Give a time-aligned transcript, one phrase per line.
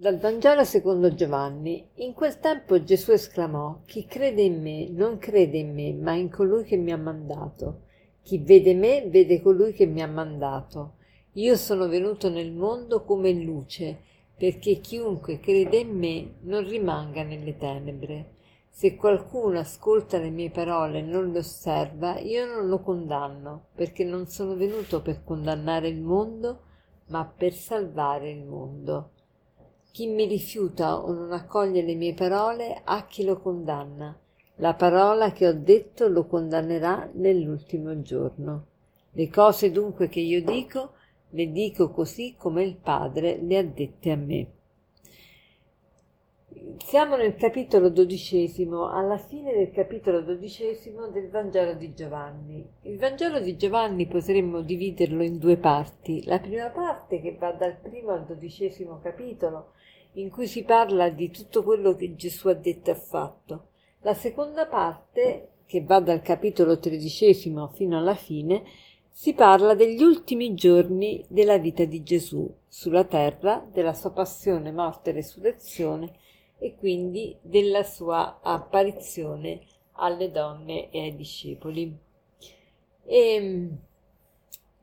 [0.00, 1.84] Dal Vangelo secondo Giovanni.
[1.94, 6.30] In quel tempo Gesù esclamò: Chi crede in me non crede in me, ma in
[6.30, 7.80] colui che mi ha mandato.
[8.22, 10.98] Chi vede me vede colui che mi ha mandato.
[11.32, 14.02] Io sono venuto nel mondo come luce,
[14.36, 18.34] perché chiunque crede in me non rimanga nelle tenebre.
[18.70, 24.04] Se qualcuno ascolta le mie parole e non le osserva, io non lo condanno, perché
[24.04, 26.60] non sono venuto per condannare il mondo,
[27.08, 29.14] ma per salvare il mondo.
[29.90, 34.16] Chi mi rifiuta o non accoglie le mie parole ha chi lo condanna.
[34.56, 38.66] La parola che ho detto lo condannerà nell'ultimo giorno.
[39.12, 40.92] Le cose dunque che io dico,
[41.30, 44.46] le dico così come il Padre le ha dette a me.
[46.84, 52.66] Siamo nel capitolo dodicesimo, alla fine del capitolo dodicesimo del Vangelo di Giovanni.
[52.82, 56.24] Il Vangelo di Giovanni potremmo dividerlo in due parti.
[56.24, 59.72] La prima parte che va dal primo al dodicesimo capitolo
[60.14, 63.68] in cui si parla di tutto quello che Gesù ha detto e fatto.
[64.00, 68.64] La seconda parte, che va dal capitolo tredicesimo fino alla fine,
[69.10, 75.10] si parla degli ultimi giorni della vita di Gesù sulla terra, della sua passione, morte
[75.10, 76.12] e resurrezione
[76.58, 79.60] e quindi della sua apparizione
[79.92, 81.96] alle donne e ai discepoli.
[83.04, 83.78] E ehm,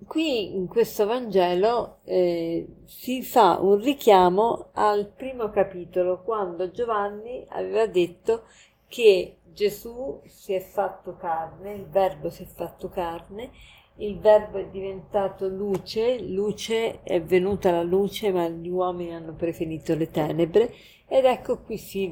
[0.07, 7.85] qui in questo Vangelo eh, si fa un richiamo al primo capitolo, quando Giovanni aveva
[7.87, 8.43] detto
[8.87, 13.51] che Gesù si è fatto carne, il Verbo si è fatto carne,
[13.97, 19.95] il Verbo è diventato luce, luce è venuta la luce, ma gli uomini hanno preferito
[19.95, 20.73] le tenebre.
[21.07, 22.11] Ed ecco qui si,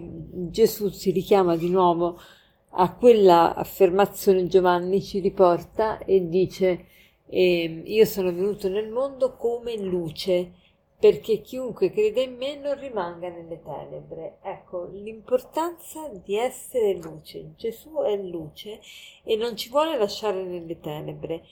[0.49, 2.19] Gesù si richiama di nuovo
[2.75, 6.85] a quella affermazione Giovanni ci riporta e dice
[7.35, 10.51] e io sono venuto nel mondo come luce,
[10.99, 14.37] perché chiunque crede in me non rimanga nelle tenebre.
[14.43, 17.53] Ecco, l'importanza di essere luce.
[17.57, 18.79] Gesù è luce
[19.23, 21.43] e non ci vuole lasciare nelle tenebre.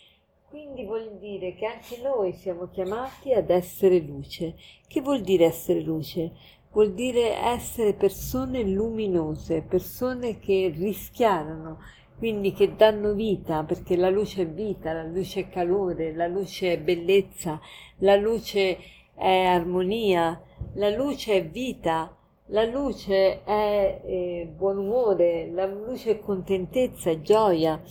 [0.52, 4.56] Quindi vuol dire che anche noi siamo chiamati ad essere luce.
[4.86, 6.34] Che vuol dire essere luce?
[6.74, 11.80] Vuol dire essere persone luminose, persone che rischiarono,
[12.18, 16.74] quindi che danno vita, perché la luce è vita, la luce è calore, la luce
[16.74, 17.58] è bellezza,
[18.00, 18.78] la luce
[19.16, 20.38] è armonia,
[20.74, 22.14] la luce è vita,
[22.48, 27.82] la luce è eh, buon umore, la luce è contentezza, è gioia.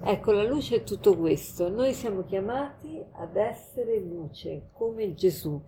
[0.00, 1.68] Ecco, la luce è tutto questo.
[1.68, 5.60] Noi siamo chiamati ad essere luce, come Gesù.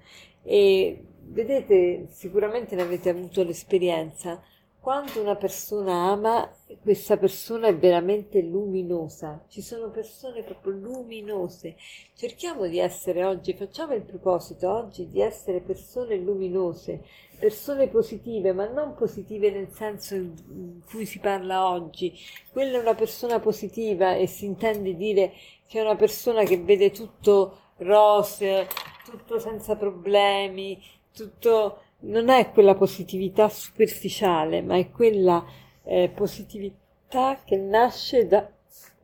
[0.42, 4.41] E vedete, sicuramente ne avete avuto l'esperienza,
[4.80, 9.44] quando una persona ama, questa persona è veramente luminosa.
[9.46, 11.76] Ci sono persone proprio luminose.
[12.16, 17.04] Cerchiamo di essere oggi, facciamo il proposito oggi di essere persone luminose,
[17.38, 22.18] persone positive, ma non positive nel senso in cui si parla oggi.
[22.50, 25.34] Quella è una persona positiva e si intende dire
[25.66, 28.66] che è una persona che vede tutto rose,
[29.04, 35.44] tutto senza problemi, tutto non è quella positività superficiale, ma è quella
[35.84, 38.49] eh, positività che nasce da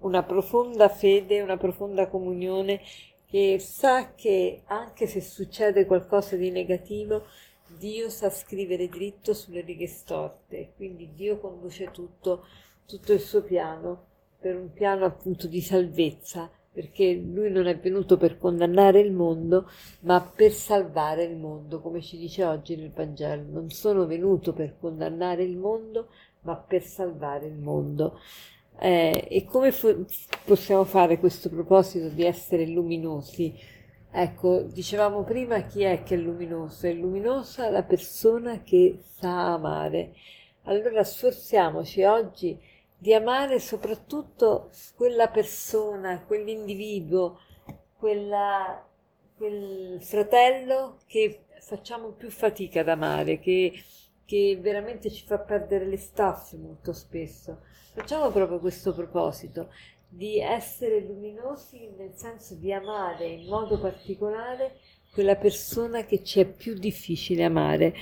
[0.01, 2.81] una profonda fede, una profonda comunione
[3.27, 7.27] che sa che anche se succede qualcosa di negativo,
[7.79, 12.45] Dio sa scrivere dritto sulle righe storte, quindi Dio conduce tutto,
[12.87, 14.05] tutto il suo piano
[14.39, 19.67] per un piano appunto di salvezza perché lui non è venuto per condannare il mondo,
[20.01, 23.45] ma per salvare il mondo, come ci dice oggi nel Vangelo.
[23.51, 26.09] Non sono venuto per condannare il mondo,
[26.43, 28.21] ma per salvare il mondo.
[28.79, 30.05] Eh, e come fu-
[30.45, 33.55] possiamo fare questo proposito di essere luminosi?
[34.11, 36.89] Ecco, dicevamo prima chi è che è luminoso?
[36.89, 40.13] È luminosa la persona che sa amare.
[40.65, 42.61] Allora sforziamoci oggi
[42.99, 47.41] di amare soprattutto quella persona, quell'individuo,
[47.99, 48.87] quella,
[49.37, 53.73] quel fratello che facciamo più fatica ad amare, che,
[54.25, 57.63] che veramente ci fa perdere le staffe molto spesso.
[57.93, 59.71] Facciamo proprio questo proposito
[60.09, 64.79] di essere luminosi nel senso di amare in modo particolare
[65.13, 67.95] quella persona che ci è più difficile amare,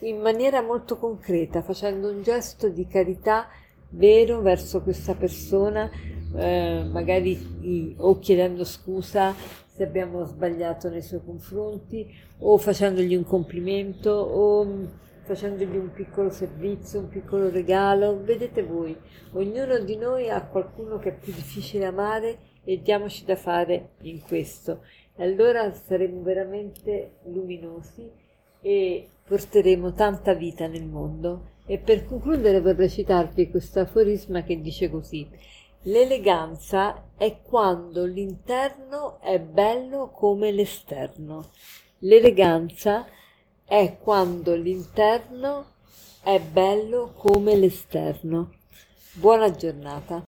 [0.00, 3.48] in maniera molto concreta, facendo un gesto di carità
[3.92, 5.90] vero verso questa persona,
[6.34, 9.34] eh, magari o chiedendo scusa
[9.66, 12.06] se abbiamo sbagliato nei suoi confronti,
[12.40, 14.88] o facendogli un complimento, o
[15.22, 18.22] facendogli un piccolo servizio, un piccolo regalo.
[18.22, 18.96] Vedete voi,
[19.32, 24.20] ognuno di noi ha qualcuno che è più difficile amare e diamoci da fare in
[24.20, 24.82] questo.
[25.16, 28.10] Allora saremo veramente luminosi
[28.60, 31.51] e porteremo tanta vita nel mondo.
[31.72, 35.26] E per concludere vorrei citarvi questo aforisma che dice così:
[35.84, 41.48] L'eleganza è quando l'interno è bello come l'esterno.
[42.00, 43.06] L'eleganza
[43.64, 45.64] è quando l'interno
[46.22, 48.52] è bello come l'esterno.
[49.14, 50.24] Buona giornata.